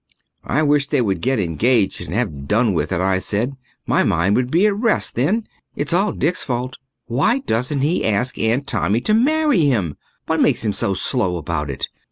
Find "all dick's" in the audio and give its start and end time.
5.93-6.41